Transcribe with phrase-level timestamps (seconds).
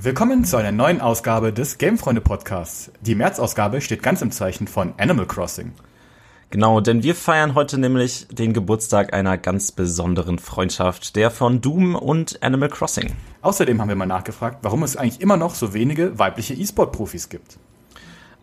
[0.00, 2.92] Willkommen zu einer neuen Ausgabe des Gamefreunde Podcasts.
[3.00, 5.72] Die März-Ausgabe steht ganz im Zeichen von Animal Crossing.
[6.50, 11.96] Genau, denn wir feiern heute nämlich den Geburtstag einer ganz besonderen Freundschaft, der von Doom
[11.96, 13.12] und Animal Crossing.
[13.42, 17.58] Außerdem haben wir mal nachgefragt, warum es eigentlich immer noch so wenige weibliche E-Sport-Profis gibt.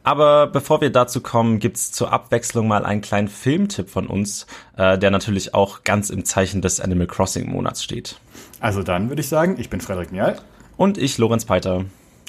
[0.04, 4.46] Aber bevor wir dazu kommen, gibt's zur Abwechslung mal einen kleinen Filmtipp von uns,
[4.76, 8.20] äh, der natürlich auch ganz im Zeichen des Animal Crossing Monats steht.
[8.60, 10.38] Also dann würde ich sagen, ich bin Frederik Mial.
[10.78, 11.86] Und ich, Lorenz Peiter.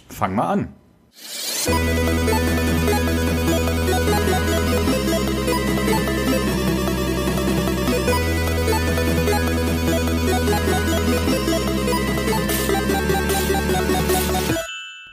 [0.09, 0.69] Fang mal an.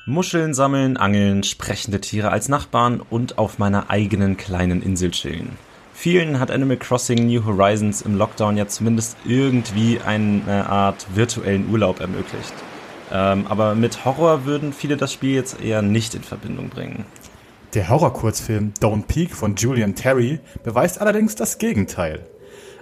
[0.05, 5.57] Muscheln sammeln, angeln, sprechende Tiere als Nachbarn und auf meiner eigenen kleinen Insel chillen.
[5.95, 11.99] Vielen hat Animal Crossing New Horizons im Lockdown ja zumindest irgendwie eine Art virtuellen Urlaub
[11.99, 12.53] ermöglicht.
[13.13, 17.05] Ähm, aber mit Horror würden viele das Spiel jetzt eher nicht in Verbindung bringen.
[17.75, 22.25] Der Horrorkurzfilm Don't Peek von Julian Terry beweist allerdings das Gegenteil.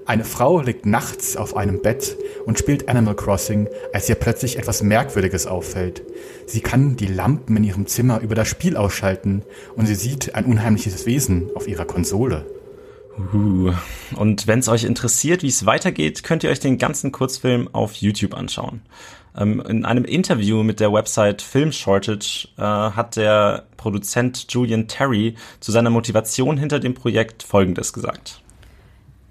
[0.06, 4.82] Eine Frau liegt nachts auf einem Bett und spielt Animal Crossing, als ihr plötzlich etwas
[4.82, 6.02] Merkwürdiges auffällt.
[6.48, 9.44] Sie kann die Lampen in ihrem Zimmer über das Spiel ausschalten
[9.76, 12.46] und sie sieht ein unheimliches Wesen auf ihrer Konsole.
[13.18, 13.74] Uh.
[14.16, 17.96] Und wenn es euch interessiert, wie es weitergeht, könnt ihr euch den ganzen Kurzfilm auf
[17.96, 18.82] YouTube anschauen.
[19.38, 25.36] Ähm, in einem Interview mit der Website Film Shortage äh, hat der Produzent Julian Terry
[25.60, 28.42] zu seiner Motivation hinter dem Projekt Folgendes gesagt.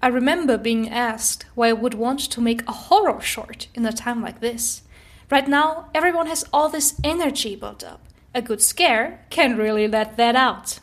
[0.03, 3.93] I remember being asked why I would want to make a horror short in a
[3.93, 4.83] time like this.
[5.31, 8.01] Right now, everyone has all this energy built up.
[8.35, 10.81] A good scare can really let that out.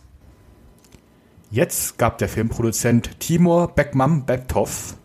[1.50, 4.96] Jetzt gab der Filmproduzent Timur Bekmambetov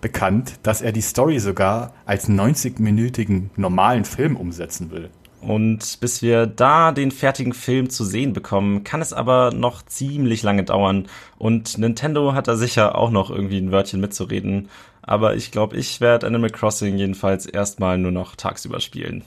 [0.00, 5.10] bekannt, dass er die Story sogar als 90-minütigen normalen Film umsetzen will.
[5.40, 10.44] Und bis wir da den fertigen Film zu sehen bekommen, kann es aber noch ziemlich
[10.44, 11.06] lange dauern.
[11.36, 14.68] Und Nintendo hat da sicher auch noch irgendwie ein Wörtchen mitzureden.
[15.02, 19.24] Aber ich glaube, ich werde Animal Crossing jedenfalls erstmal nur noch tagsüber spielen.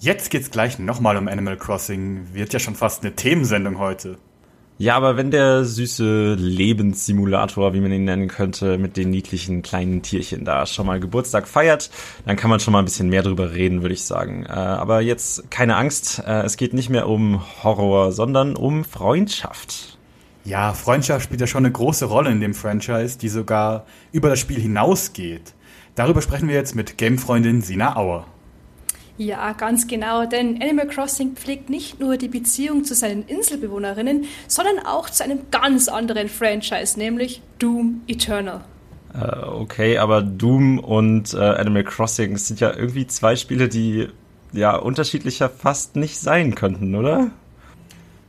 [0.00, 2.28] Jetzt geht's gleich nochmal um Animal Crossing.
[2.32, 4.16] Wird ja schon fast eine Themensendung heute.
[4.80, 10.02] Ja, aber wenn der süße Lebenssimulator, wie man ihn nennen könnte, mit den niedlichen kleinen
[10.02, 11.90] Tierchen da schon mal Geburtstag feiert,
[12.26, 14.46] dann kann man schon mal ein bisschen mehr drüber reden, würde ich sagen.
[14.46, 19.98] Äh, aber jetzt keine Angst, äh, es geht nicht mehr um Horror, sondern um Freundschaft.
[20.44, 24.38] Ja, Freundschaft spielt ja schon eine große Rolle in dem Franchise, die sogar über das
[24.38, 25.54] Spiel hinausgeht.
[25.96, 28.28] Darüber sprechen wir jetzt mit Gamefreundin Sina Auer.
[29.18, 34.78] Ja, ganz genau, denn Animal Crossing pflegt nicht nur die Beziehung zu seinen Inselbewohnerinnen, sondern
[34.86, 38.60] auch zu einem ganz anderen Franchise, nämlich Doom Eternal.
[39.12, 44.08] Äh, okay, aber Doom und äh, Animal Crossing sind ja irgendwie zwei Spiele, die
[44.52, 47.32] ja unterschiedlicher fast nicht sein könnten, oder?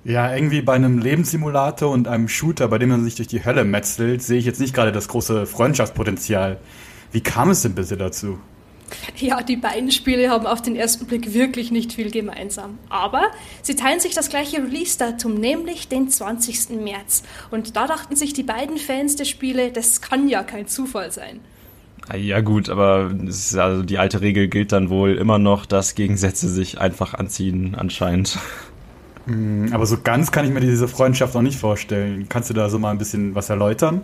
[0.03, 3.63] Ja, irgendwie bei einem Lebenssimulator und einem Shooter, bei dem man sich durch die Hölle
[3.63, 6.57] metzelt, sehe ich jetzt nicht gerade das große Freundschaftspotenzial.
[7.11, 8.39] Wie kam es denn bitte dazu?
[9.17, 12.77] Ja, die beiden Spiele haben auf den ersten Blick wirklich nicht viel gemeinsam.
[12.89, 13.23] Aber
[13.61, 16.81] sie teilen sich das gleiche Release-Datum, nämlich den 20.
[16.81, 17.23] März.
[17.51, 21.41] Und da dachten sich die beiden Fans der Spiele, das kann ja kein Zufall sein.
[22.07, 23.11] Ah, ja gut, aber
[23.57, 28.39] also die alte Regel gilt dann wohl immer noch, dass Gegensätze sich einfach anziehen anscheinend.
[29.25, 32.27] Hm, aber so ganz kann ich mir diese Freundschaft noch nicht vorstellen.
[32.27, 34.01] Kannst du da so mal ein bisschen was erläutern?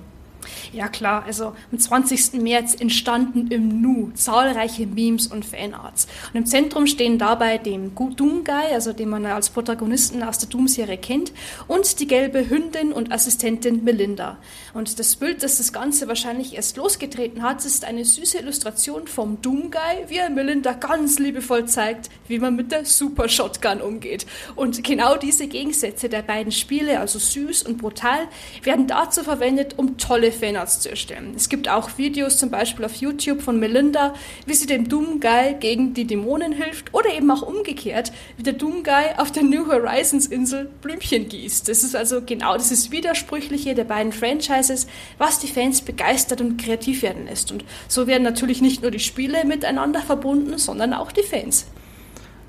[0.73, 2.41] Ja klar, also am 20.
[2.41, 6.07] März entstanden im Nu zahlreiche Memes und Fanarts.
[6.33, 10.97] Und im Zentrum stehen dabei dem Doom-Guy, also den man als Protagonisten aus der Doom-Serie
[10.97, 11.31] kennt,
[11.67, 14.37] und die gelbe Hündin und Assistentin Melinda.
[14.73, 19.41] Und das Bild, das das Ganze wahrscheinlich erst losgetreten hat, ist eine süße Illustration vom
[19.41, 24.25] Doom-Guy, wie er Melinda ganz liebevoll zeigt, wie man mit der Super Shotgun umgeht.
[24.55, 28.27] Und genau diese Gegensätze der beiden Spiele, also süß und brutal,
[28.63, 31.33] werden dazu verwendet, um tolle Fanarts zu erstellen.
[31.35, 34.13] Es gibt auch Videos zum Beispiel auf YouTube von Melinda,
[34.45, 38.53] wie sie dem Doom Guy gegen die Dämonen hilft oder eben auch umgekehrt, wie der
[38.53, 41.67] Doom Guy auf der New Horizons Insel Blümchen gießt.
[41.67, 44.87] Das ist also genau dieses Widersprüchliche der beiden Franchises,
[45.17, 47.51] was die Fans begeistert und kreativ werden lässt.
[47.51, 51.65] Und so werden natürlich nicht nur die Spiele miteinander verbunden, sondern auch die Fans.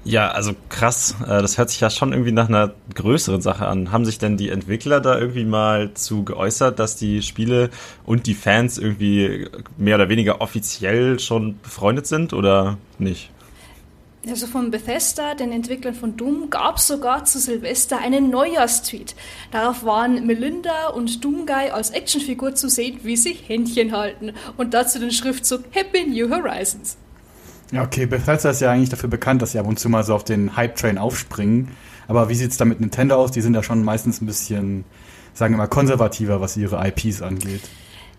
[0.07, 1.17] Ja, also krass.
[1.23, 3.91] Äh, das hört sich ja schon irgendwie nach einer größeren Sache an.
[3.91, 7.71] Haben sich denn die Entwickler da irgendwie mal zu geäußert, dass die Spiele
[8.05, 13.31] und die Fans irgendwie mehr oder weniger offiziell schon befreundet sind oder nicht?
[14.29, 19.17] Also von Bethesda, den Entwicklern von Doom, gab es sogar zu Silvester einen Neujahrstweet.
[19.51, 25.01] Darauf waren Melinda und Doomguy als Actionfigur zu sehen, wie sie Händchen halten und dazu
[25.01, 26.97] den Schriftzug Happy New Horizons.
[27.73, 30.15] Ja, okay, Bethesda ist ja eigentlich dafür bekannt, dass sie ab und zu mal so
[30.15, 31.69] auf den Hype-Train aufspringen.
[32.09, 33.33] Aber wie sieht es da mit Nintendo aus?
[33.33, 34.85] Die sind ja schon meistens ein bisschen,
[35.35, 37.63] sagen wir mal, konservativer, was ihre IPs angeht.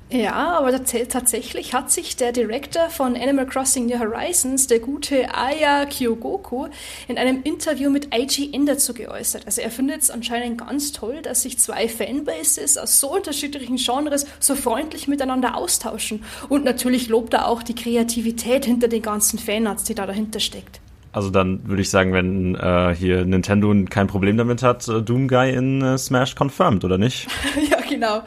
[0.10, 5.86] Ja, aber tatsächlich hat sich der Director von Animal Crossing New Horizons, der gute Aya
[5.86, 6.68] Kyogoku,
[7.10, 9.46] in einem Interview mit IGN dazu geäußert.
[9.46, 14.26] Also er findet es anscheinend ganz toll, dass sich zwei Fanbases aus so unterschiedlichen Genres
[14.40, 16.24] so freundlich miteinander austauschen.
[16.48, 20.80] Und natürlich lobt er auch die Kreativität hinter den ganzen Fanarts, die da dahinter steckt.
[21.12, 25.54] Also dann würde ich sagen, wenn äh, hier Nintendo kein Problem damit hat, äh, Doomguy
[25.54, 27.28] in äh, Smash confirmed, oder nicht?
[27.72, 28.22] ja, genau.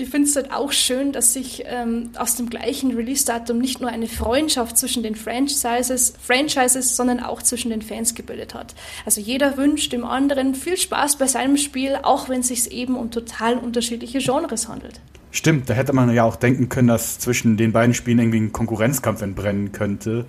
[0.00, 3.90] Ich finde es halt auch schön, dass sich ähm, aus dem gleichen Release-Datum nicht nur
[3.90, 8.74] eine Freundschaft zwischen den Franchises, Franchises, sondern auch zwischen den Fans gebildet hat.
[9.04, 12.96] Also jeder wünscht dem anderen viel Spaß bei seinem Spiel, auch wenn es sich eben
[12.96, 15.00] um total unterschiedliche Genres handelt.
[15.32, 18.52] Stimmt, da hätte man ja auch denken können, dass zwischen den beiden Spielen irgendwie ein
[18.52, 20.24] Konkurrenzkampf entbrennen könnte.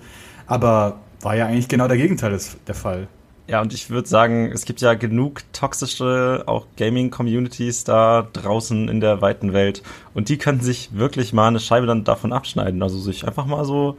[0.46, 3.08] Aber war ja eigentlich genau der Gegenteil der Fall.
[3.48, 9.00] Ja, und ich würde sagen, es gibt ja genug toxische, auch Gaming-Communities da draußen in
[9.00, 9.82] der weiten Welt.
[10.14, 12.82] Und die können sich wirklich mal eine Scheibe dann davon abschneiden.
[12.82, 13.96] Also sich einfach mal so,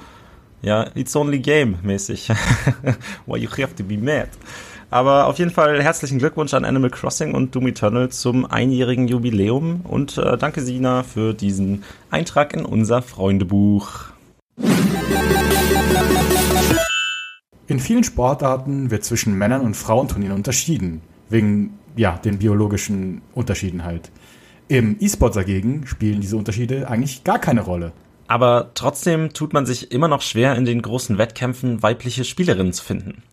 [0.62, 2.30] ja, it's only game mäßig.
[3.25, 4.30] Why you have to be mad.
[4.90, 9.81] Aber auf jeden Fall herzlichen Glückwunsch an Animal Crossing und Doom Eternal zum einjährigen Jubiläum.
[9.84, 14.06] Und äh, danke, Sina, für diesen Eintrag in unser Freundebuch.
[17.74, 24.12] In vielen Sportarten wird zwischen Männern und Frauenturnieren unterschieden, wegen ja, den biologischen Unterschieden halt.
[24.68, 27.92] Im E-Sport dagegen spielen diese Unterschiede eigentlich gar keine Rolle.
[28.28, 32.84] Aber trotzdem tut man sich immer noch schwer, in den großen Wettkämpfen weibliche Spielerinnen zu
[32.84, 33.24] finden.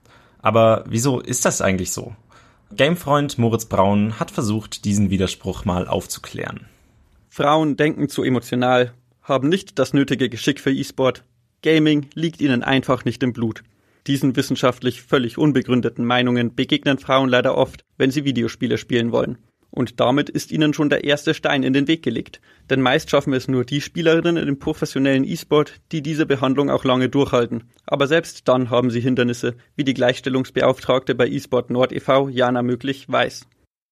[0.40, 2.14] Aber wieso ist das eigentlich so?
[2.74, 6.64] Gamefreund Moritz Braun hat versucht, diesen Widerspruch mal aufzuklären.
[7.28, 11.24] Frauen denken zu emotional, haben nicht das nötige Geschick für E-Sport.
[11.62, 13.64] Gaming liegt ihnen einfach nicht im Blut.
[14.06, 19.38] Diesen wissenschaftlich völlig unbegründeten Meinungen begegnen Frauen leider oft, wenn sie Videospiele spielen wollen.
[19.70, 22.40] Und damit ist ihnen schon der erste Stein in den Weg gelegt.
[22.68, 27.08] Denn meist schaffen es nur die Spielerinnen im professionellen E-Sport, die diese Behandlung auch lange
[27.08, 27.70] durchhalten.
[27.86, 32.28] Aber selbst dann haben sie Hindernisse, wie die Gleichstellungsbeauftragte bei eSport Nord e.V.
[32.28, 33.46] Jana Möglich weiß.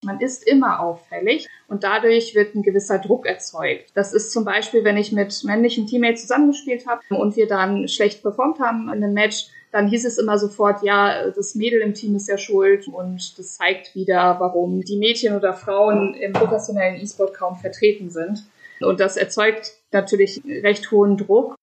[0.04, 3.90] Man ist immer auffällig und dadurch wird ein gewisser Druck erzeugt.
[3.94, 8.22] Das ist zum Beispiel, wenn ich mit männlichen Teammates zusammengespielt habe und wir dann schlecht
[8.22, 12.16] performt haben in einem Match, dann hieß es immer sofort, ja, das Mädel im Team
[12.16, 17.34] ist ja schuld und das zeigt wieder, warum die Mädchen oder Frauen im professionellen E-Sport
[17.34, 18.44] kaum vertreten sind.
[18.80, 21.54] Und das erzeugt natürlich recht hohen Druck.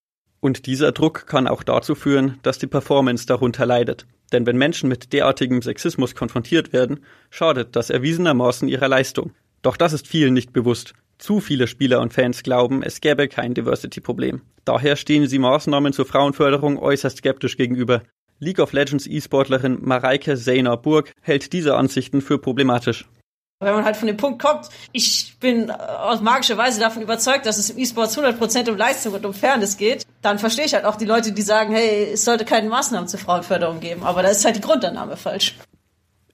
[0.42, 4.06] Und dieser Druck kann auch dazu führen, dass die Performance darunter leidet.
[4.32, 9.32] Denn wenn Menschen mit derartigem Sexismus konfrontiert werden, schadet das erwiesenermaßen ihrer Leistung.
[9.62, 10.94] Doch das ist vielen nicht bewusst.
[11.18, 14.42] Zu viele Spieler und Fans glauben, es gäbe kein Diversity-Problem.
[14.66, 18.02] Daher stehen sie Maßnahmen zur Frauenförderung äußerst skeptisch gegenüber.
[18.40, 23.06] League of Legends E-Sportlerin Mareike Seyner Burg hält diese Ansichten für problematisch.
[23.62, 27.58] Wenn man halt von dem Punkt kommt, ich bin aus magischer Weise davon überzeugt, dass
[27.58, 30.98] es im E-Sports 100% um Leistung und um Fairness geht, dann verstehe ich halt auch
[30.98, 34.04] die Leute, die sagen, hey, es sollte keine Maßnahmen zur Frauenförderung geben.
[34.04, 35.56] Aber da ist halt die Grundannahme falsch.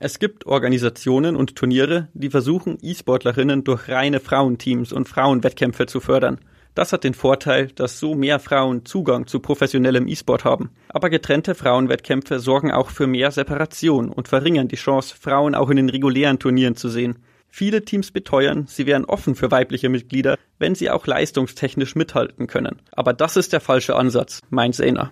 [0.03, 6.39] Es gibt Organisationen und Turniere, die versuchen, E-Sportlerinnen durch reine Frauenteams und Frauenwettkämpfe zu fördern.
[6.73, 10.71] Das hat den Vorteil, dass so mehr Frauen Zugang zu professionellem E-Sport haben.
[10.89, 15.77] Aber getrennte Frauenwettkämpfe sorgen auch für mehr Separation und verringern die Chance, Frauen auch in
[15.77, 17.19] den regulären Turnieren zu sehen.
[17.47, 22.81] Viele Teams beteuern, sie wären offen für weibliche Mitglieder, wenn sie auch leistungstechnisch mithalten können.
[22.91, 25.11] Aber das ist der falsche Ansatz, meint Zena.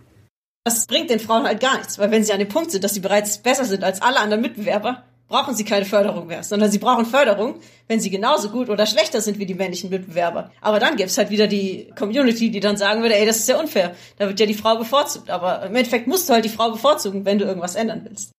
[0.64, 2.94] Das bringt den Frauen halt gar nichts, weil wenn sie an dem Punkt sind, dass
[2.94, 6.80] sie bereits besser sind als alle anderen Mitbewerber, brauchen sie keine Förderung mehr, sondern sie
[6.80, 10.52] brauchen Förderung, wenn sie genauso gut oder schlechter sind wie die männlichen Mitbewerber.
[10.60, 13.60] Aber dann gibt's halt wieder die Community, die dann sagen würde, ey, das ist ja
[13.60, 15.30] unfair, da wird ja die Frau bevorzugt.
[15.30, 18.32] Aber im Endeffekt musst du halt die Frau bevorzugen, wenn du irgendwas ändern willst.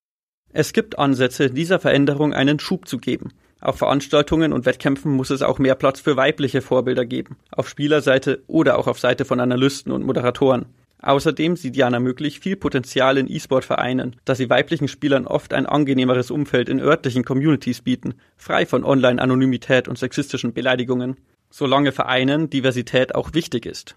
[0.52, 3.32] Es gibt Ansätze, dieser Veränderung einen Schub zu geben.
[3.60, 8.42] Auf Veranstaltungen und Wettkämpfen muss es auch mehr Platz für weibliche Vorbilder geben, auf Spielerseite
[8.46, 10.66] oder auch auf Seite von Analysten und Moderatoren.
[11.02, 16.30] Außerdem sieht Jana möglich viel Potenzial in E-Sport-Vereinen, da sie weiblichen Spielern oft ein angenehmeres
[16.30, 21.16] Umfeld in örtlichen Communities bieten, frei von Online-Anonymität und sexistischen Beleidigungen,
[21.49, 23.95] solange Vereinen Diversität auch wichtig ist.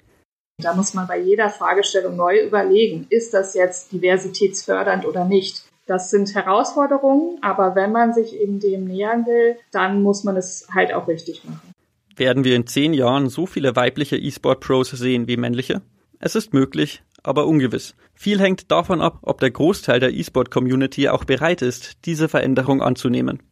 [0.61, 5.63] Da muss man bei jeder Fragestellung neu überlegen, ist das jetzt diversitätsfördernd oder nicht?
[5.85, 10.67] Das sind Herausforderungen, aber wenn man sich eben dem nähern will, dann muss man es
[10.73, 11.73] halt auch richtig machen.
[12.15, 15.81] Werden wir in zehn Jahren so viele weibliche E-Sport-Pros sehen wie männliche?
[16.25, 17.95] Es ist möglich, aber ungewiss.
[18.13, 23.43] Viel hängt davon ab, ob der Großteil der E-Sport-Community auch bereit ist, diese Veränderung anzunehmen.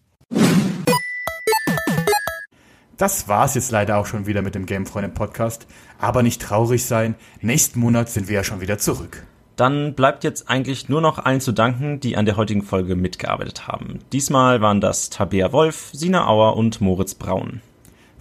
[2.95, 5.67] Das war's jetzt leider auch schon wieder mit dem Gamefreunde Podcast.
[5.99, 9.27] Aber nicht traurig sein, nächsten Monat sind wir ja schon wieder zurück.
[9.57, 13.67] Dann bleibt jetzt eigentlich nur noch allen zu danken, die an der heutigen Folge mitgearbeitet
[13.67, 13.99] haben.
[14.13, 17.59] Diesmal waren das Tabea Wolf, Sina Auer und Moritz Braun.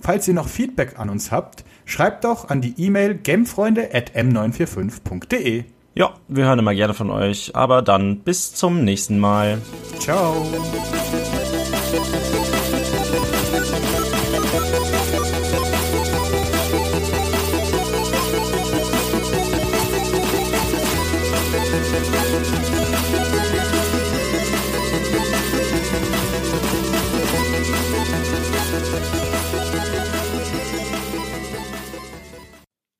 [0.00, 5.64] Falls ihr noch Feedback an uns habt, schreibt doch an die E-Mail gamefreunde.m945.de.
[5.94, 9.60] Ja, wir hören immer gerne von euch, aber dann bis zum nächsten Mal.
[9.98, 10.46] Ciao.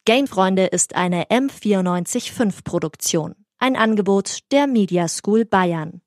[0.06, 3.34] Gamefreunde ist eine M945 Produktion.
[3.58, 6.00] Ein Angebot der Media School Bayern.